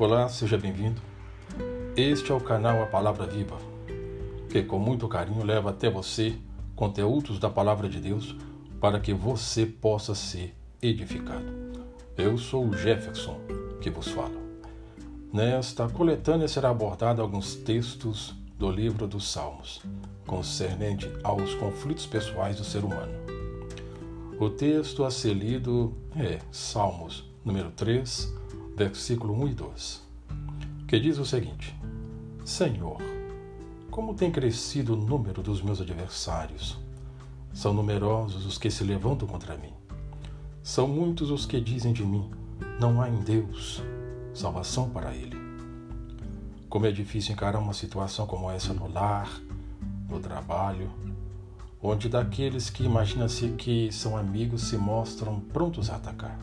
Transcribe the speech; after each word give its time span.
Olá, 0.00 0.30
seja 0.30 0.56
bem-vindo. 0.56 0.98
Este 1.94 2.32
é 2.32 2.34
o 2.34 2.40
canal 2.40 2.82
A 2.82 2.86
Palavra 2.86 3.26
Viva, 3.26 3.58
que 4.48 4.62
com 4.62 4.78
muito 4.78 5.06
carinho 5.06 5.44
leva 5.44 5.68
até 5.68 5.90
você 5.90 6.38
conteúdos 6.74 7.38
da 7.38 7.50
Palavra 7.50 7.86
de 7.86 8.00
Deus 8.00 8.34
para 8.80 8.98
que 8.98 9.12
você 9.12 9.66
possa 9.66 10.14
ser 10.14 10.56
edificado. 10.80 11.44
Eu 12.16 12.38
sou 12.38 12.66
o 12.66 12.74
Jefferson 12.74 13.38
que 13.82 13.90
vos 13.90 14.08
falo. 14.08 14.40
Nesta 15.30 15.86
coletânea 15.86 16.48
será 16.48 16.70
abordado 16.70 17.20
alguns 17.20 17.54
textos 17.54 18.34
do 18.58 18.70
livro 18.70 19.06
dos 19.06 19.30
Salmos, 19.30 19.82
concernente 20.26 21.12
aos 21.22 21.54
conflitos 21.56 22.06
pessoais 22.06 22.56
do 22.56 22.64
ser 22.64 22.84
humano. 22.84 23.12
O 24.40 24.48
texto 24.48 25.04
a 25.04 25.10
ser 25.10 25.34
lido 25.34 25.94
é 26.16 26.38
Salmos, 26.50 27.30
número 27.44 27.70
3, 27.72 28.40
versículo 28.80 29.34
1 29.42 29.48
e 29.48 29.54
2, 29.54 30.02
que 30.88 30.98
diz 30.98 31.18
o 31.18 31.26
seguinte: 31.26 31.76
Senhor, 32.46 32.96
como 33.90 34.14
tem 34.14 34.30
crescido 34.30 34.94
o 34.94 34.96
número 34.96 35.42
dos 35.42 35.60
meus 35.60 35.82
adversários? 35.82 36.78
São 37.52 37.74
numerosos 37.74 38.46
os 38.46 38.56
que 38.56 38.70
se 38.70 38.82
levantam 38.82 39.28
contra 39.28 39.54
mim. 39.58 39.74
São 40.62 40.88
muitos 40.88 41.30
os 41.30 41.44
que 41.44 41.60
dizem 41.60 41.92
de 41.92 42.02
mim: 42.02 42.30
não 42.80 43.02
há 43.02 43.10
em 43.10 43.20
Deus 43.20 43.82
salvação 44.32 44.88
para 44.88 45.14
ele. 45.14 45.36
Como 46.70 46.86
é 46.86 46.90
difícil 46.90 47.34
encarar 47.34 47.58
uma 47.58 47.74
situação 47.74 48.26
como 48.26 48.50
essa 48.50 48.72
no 48.72 48.90
lar, 48.90 49.30
no 50.08 50.18
trabalho, 50.20 50.90
onde 51.82 52.08
daqueles 52.08 52.70
que 52.70 52.84
imagina-se 52.84 53.50
que 53.50 53.92
são 53.92 54.16
amigos 54.16 54.62
se 54.62 54.78
mostram 54.78 55.38
prontos 55.38 55.90
a 55.90 55.96
atacar. 55.96 56.38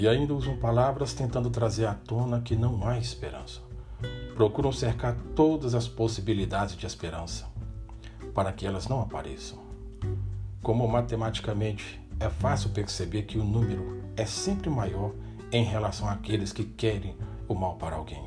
E 0.00 0.08
ainda 0.08 0.32
usam 0.32 0.56
palavras 0.56 1.12
tentando 1.12 1.50
trazer 1.50 1.84
à 1.84 1.92
tona 1.92 2.40
que 2.40 2.56
não 2.56 2.88
há 2.88 2.98
esperança. 2.98 3.60
Procuram 4.34 4.72
cercar 4.72 5.14
todas 5.36 5.74
as 5.74 5.86
possibilidades 5.86 6.74
de 6.74 6.86
esperança 6.86 7.46
para 8.32 8.50
que 8.50 8.66
elas 8.66 8.88
não 8.88 9.02
apareçam. 9.02 9.58
Como 10.62 10.88
matematicamente 10.88 12.00
é 12.18 12.30
fácil 12.30 12.70
perceber 12.70 13.24
que 13.24 13.36
o 13.36 13.44
número 13.44 14.02
é 14.16 14.24
sempre 14.24 14.70
maior 14.70 15.12
em 15.52 15.64
relação 15.64 16.08
àqueles 16.08 16.50
que 16.50 16.64
querem 16.64 17.14
o 17.46 17.54
mal 17.54 17.76
para 17.76 17.96
alguém. 17.96 18.24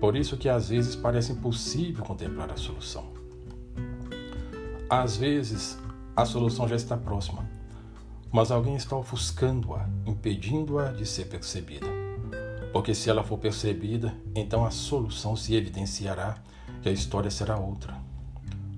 Por 0.00 0.16
isso 0.16 0.38
que 0.38 0.48
às 0.48 0.70
vezes 0.70 0.96
parece 0.96 1.32
impossível 1.32 2.02
contemplar 2.02 2.50
a 2.50 2.56
solução. 2.56 3.12
Às 4.88 5.18
vezes 5.18 5.78
a 6.16 6.24
solução 6.24 6.66
já 6.66 6.76
está 6.76 6.96
próxima, 6.96 7.46
mas 8.36 8.50
alguém 8.50 8.76
está 8.76 8.94
ofuscando-a, 8.94 9.88
impedindo-a 10.04 10.92
de 10.92 11.06
ser 11.06 11.24
percebida. 11.24 11.86
Porque 12.70 12.94
se 12.94 13.08
ela 13.08 13.24
for 13.24 13.38
percebida, 13.38 14.14
então 14.34 14.62
a 14.66 14.70
solução 14.70 15.34
se 15.34 15.54
evidenciará 15.54 16.36
e 16.84 16.88
a 16.90 16.92
história 16.92 17.30
será 17.30 17.56
outra. 17.56 17.96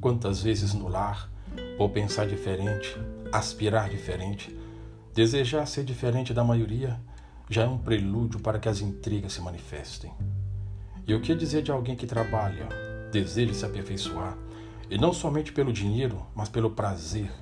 Quantas 0.00 0.40
vezes 0.40 0.74
no 0.74 0.86
lar, 0.86 1.28
ou 1.76 1.88
pensar 1.88 2.28
diferente, 2.28 2.96
aspirar 3.32 3.90
diferente, 3.90 4.56
desejar 5.12 5.66
ser 5.66 5.82
diferente 5.82 6.32
da 6.32 6.44
maioria, 6.44 6.96
já 7.50 7.64
é 7.64 7.68
um 7.68 7.78
prelúdio 7.78 8.38
para 8.38 8.60
que 8.60 8.68
as 8.68 8.80
intrigas 8.80 9.32
se 9.32 9.40
manifestem. 9.40 10.12
E 11.04 11.12
o 11.12 11.20
que 11.20 11.34
dizer 11.34 11.62
de 11.62 11.72
alguém 11.72 11.96
que 11.96 12.06
trabalha, 12.06 12.68
deseja 13.10 13.52
se 13.54 13.66
aperfeiçoar, 13.66 14.38
e 14.88 14.96
não 14.96 15.12
somente 15.12 15.52
pelo 15.52 15.72
dinheiro, 15.72 16.24
mas 16.32 16.48
pelo 16.48 16.70
prazer 16.70 17.32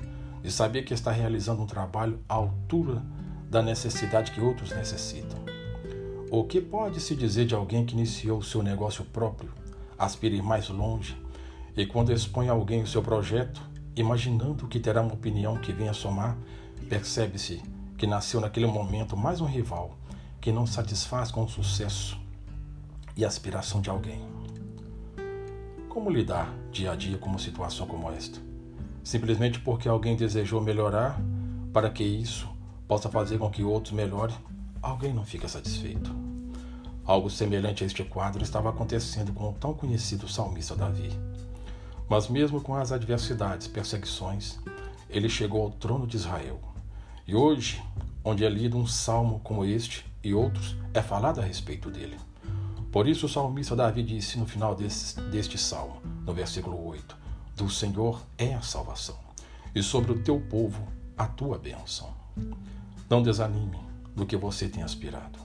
de 0.42 0.50
saber 0.50 0.82
que 0.82 0.94
está 0.94 1.10
realizando 1.10 1.62
um 1.62 1.66
trabalho 1.66 2.20
à 2.28 2.34
altura 2.34 3.02
da 3.50 3.62
necessidade 3.62 4.32
que 4.32 4.40
outros 4.40 4.70
necessitam? 4.70 5.38
O 6.30 6.44
que 6.44 6.60
pode 6.60 7.00
se 7.00 7.14
dizer 7.14 7.46
de 7.46 7.54
alguém 7.54 7.86
que 7.86 7.94
iniciou 7.94 8.42
seu 8.42 8.62
negócio 8.62 9.04
próprio, 9.04 9.52
aspira 9.98 10.34
ir 10.34 10.42
mais 10.42 10.68
longe, 10.68 11.16
e 11.76 11.86
quando 11.86 12.12
expõe 12.12 12.48
a 12.48 12.52
alguém 12.52 12.82
o 12.82 12.86
seu 12.86 13.02
projeto, 13.02 13.60
imaginando 13.94 14.66
que 14.66 14.80
terá 14.80 15.00
uma 15.00 15.14
opinião 15.14 15.56
que 15.56 15.72
venha 15.72 15.92
somar, 15.92 16.36
percebe-se 16.88 17.62
que 17.96 18.06
nasceu 18.06 18.40
naquele 18.40 18.66
momento 18.66 19.16
mais 19.16 19.40
um 19.40 19.46
rival 19.46 19.96
que 20.40 20.52
não 20.52 20.66
satisfaz 20.66 21.30
com 21.30 21.44
o 21.44 21.48
sucesso 21.48 22.20
e 23.16 23.24
aspiração 23.24 23.80
de 23.80 23.90
alguém. 23.90 24.20
Como 25.88 26.10
lidar 26.10 26.54
dia 26.70 26.92
a 26.92 26.94
dia 26.94 27.16
com 27.16 27.30
uma 27.30 27.38
situação 27.38 27.86
como 27.86 28.10
esta? 28.10 28.45
Simplesmente 29.06 29.60
porque 29.60 29.88
alguém 29.88 30.16
desejou 30.16 30.60
melhorar 30.60 31.16
para 31.72 31.88
que 31.88 32.02
isso 32.02 32.48
possa 32.88 33.08
fazer 33.08 33.38
com 33.38 33.48
que 33.48 33.62
outros 33.62 33.94
melhorem, 33.94 34.34
alguém 34.82 35.14
não 35.14 35.24
fica 35.24 35.46
satisfeito. 35.46 36.12
Algo 37.04 37.30
semelhante 37.30 37.84
a 37.84 37.86
este 37.86 38.02
quadro 38.02 38.42
estava 38.42 38.68
acontecendo 38.68 39.32
com 39.32 39.50
o 39.50 39.52
tão 39.52 39.72
conhecido 39.72 40.26
salmista 40.26 40.74
Davi. 40.74 41.08
Mas 42.08 42.26
mesmo 42.26 42.60
com 42.60 42.74
as 42.74 42.90
adversidades, 42.90 43.68
perseguições, 43.68 44.58
ele 45.08 45.28
chegou 45.28 45.62
ao 45.62 45.70
trono 45.70 46.04
de 46.04 46.16
Israel. 46.16 46.58
E 47.28 47.32
hoje, 47.36 47.80
onde 48.24 48.44
é 48.44 48.48
lido 48.48 48.76
um 48.76 48.88
salmo 48.88 49.40
como 49.44 49.64
este 49.64 50.04
e 50.20 50.34
outros, 50.34 50.74
é 50.92 51.00
falado 51.00 51.40
a 51.40 51.44
respeito 51.44 51.92
dele. 51.92 52.16
Por 52.90 53.06
isso 53.06 53.26
o 53.26 53.28
salmista 53.28 53.76
Davi 53.76 54.02
disse 54.02 54.36
no 54.36 54.46
final 54.46 54.74
desse, 54.74 55.20
deste 55.30 55.56
salmo, 55.56 56.02
no 56.24 56.34
versículo 56.34 56.84
8: 56.84 57.25
Do 57.56 57.70
Senhor 57.70 58.20
é 58.36 58.52
a 58.52 58.60
salvação, 58.60 59.16
e 59.74 59.82
sobre 59.82 60.12
o 60.12 60.22
teu 60.22 60.38
povo 60.38 60.86
a 61.16 61.26
tua 61.26 61.56
bênção. 61.56 62.12
Não 63.08 63.22
desanime 63.22 63.78
do 64.14 64.26
que 64.26 64.36
você 64.36 64.68
tem 64.68 64.82
aspirado. 64.82 65.38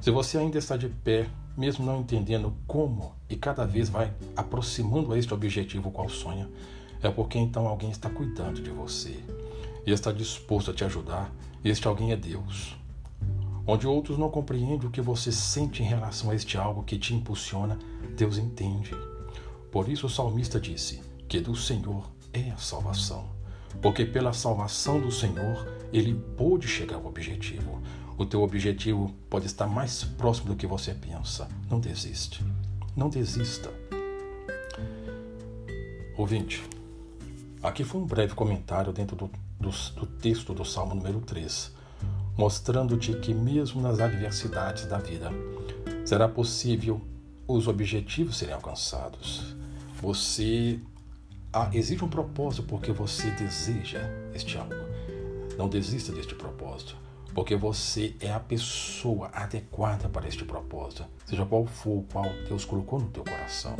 Se 0.00 0.10
você 0.10 0.38
ainda 0.38 0.56
está 0.56 0.78
de 0.78 0.88
pé 0.88 1.28
mesmo 1.58 1.84
não 1.84 2.00
entendendo 2.00 2.56
como 2.66 3.12
e 3.28 3.36
cada 3.36 3.66
vez 3.66 3.90
vai 3.90 4.10
aproximando 4.34 5.12
a 5.12 5.18
este 5.18 5.34
objetivo 5.34 5.90
qual 5.90 6.08
sonha, 6.08 6.48
é 7.02 7.10
porque 7.10 7.38
então 7.38 7.68
alguém 7.68 7.90
está 7.90 8.08
cuidando 8.08 8.62
de 8.62 8.70
você 8.70 9.22
e 9.84 9.92
está 9.92 10.10
disposto 10.10 10.70
a 10.70 10.74
te 10.74 10.82
ajudar, 10.82 11.30
este 11.62 11.86
alguém 11.86 12.10
é 12.12 12.16
Deus. 12.16 12.74
Onde 13.66 13.86
outros 13.86 14.16
não 14.16 14.30
compreendem 14.30 14.88
o 14.88 14.90
que 14.90 15.02
você 15.02 15.30
sente 15.30 15.82
em 15.82 15.86
relação 15.86 16.30
a 16.30 16.34
este 16.34 16.56
algo 16.56 16.84
que 16.84 16.96
te 16.96 17.14
impulsiona, 17.14 17.78
Deus 18.16 18.38
entende. 18.38 18.96
Por 19.70 19.90
isso 19.90 20.06
o 20.06 20.10
salmista 20.10 20.58
disse 20.58 21.09
que 21.30 21.38
do 21.38 21.54
Senhor 21.54 22.10
é 22.32 22.50
a 22.50 22.56
salvação, 22.56 23.24
porque 23.80 24.04
pela 24.04 24.32
salvação 24.32 25.00
do 25.00 25.12
Senhor 25.12 25.64
ele 25.92 26.12
pôde 26.36 26.66
chegar 26.66 26.96
ao 26.96 27.06
objetivo. 27.06 27.80
O 28.18 28.26
teu 28.26 28.42
objetivo 28.42 29.14
pode 29.30 29.46
estar 29.46 29.68
mais 29.68 30.02
próximo 30.02 30.48
do 30.48 30.56
que 30.56 30.66
você 30.66 30.92
pensa. 30.92 31.48
Não 31.70 31.78
desiste. 31.78 32.44
Não 32.96 33.08
desista. 33.08 33.70
Ouvinte, 36.16 36.64
aqui 37.62 37.84
foi 37.84 38.00
um 38.00 38.06
breve 38.06 38.34
comentário 38.34 38.92
dentro 38.92 39.14
do, 39.14 39.30
do, 39.60 39.70
do 39.70 40.06
texto 40.06 40.52
do 40.52 40.64
Salmo 40.64 40.96
número 40.96 41.20
3, 41.20 41.72
mostrando-te 42.36 43.14
que 43.14 43.32
mesmo 43.32 43.80
nas 43.80 44.00
adversidades 44.00 44.84
da 44.84 44.98
vida, 44.98 45.30
será 46.04 46.28
possível 46.28 47.00
os 47.46 47.68
objetivos 47.68 48.36
serem 48.36 48.54
alcançados. 48.54 49.54
Você 50.02 50.80
ah, 51.52 51.70
exige 51.72 52.04
um 52.04 52.08
propósito 52.08 52.62
porque 52.64 52.92
você 52.92 53.30
deseja 53.30 54.00
este 54.34 54.56
algo. 54.56 54.74
Não 55.56 55.68
desista 55.68 56.12
deste 56.12 56.34
propósito 56.34 56.96
porque 57.34 57.56
você 57.56 58.14
é 58.20 58.32
a 58.32 58.40
pessoa 58.40 59.30
adequada 59.32 60.08
para 60.08 60.26
este 60.26 60.44
propósito, 60.44 61.04
seja 61.24 61.46
qual 61.46 61.66
for 61.66 61.98
o 61.98 62.06
qual 62.12 62.28
Deus 62.48 62.64
colocou 62.64 62.98
no 62.98 63.08
teu 63.08 63.24
coração. 63.24 63.76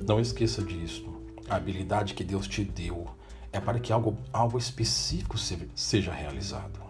Não 0.00 0.18
esqueça 0.18 0.62
disso. 0.62 1.06
A 1.48 1.56
habilidade 1.56 2.14
que 2.14 2.24
Deus 2.24 2.46
te 2.46 2.64
deu 2.64 3.06
é 3.52 3.60
para 3.60 3.80
que 3.80 3.92
algo, 3.92 4.16
algo 4.32 4.58
específico 4.58 5.36
seja 5.74 6.12
realizado. 6.12 6.80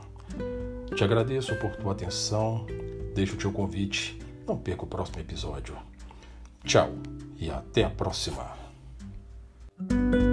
Te 0.95 1.03
agradeço 1.03 1.57
por 1.57 1.75
tua 1.77 1.93
atenção, 1.93 2.67
deixo 3.15 3.35
o 3.35 3.39
teu 3.39 3.53
convite, 3.53 4.19
não 4.47 4.57
perca 4.57 4.85
o 4.85 4.87
próximo 4.87 5.21
episódio. 5.21 5.77
Tchau 6.65 6.93
e 7.39 7.51
até 7.51 7.85
a 7.85 7.91
próxima. 7.91 8.60
Thank 9.89 10.15
you. 10.15 10.30